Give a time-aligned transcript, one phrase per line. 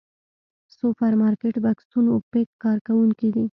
[0.77, 2.47] سوپرمارکېټ بکسونو پيک
[2.87, 3.45] کوونکي دي.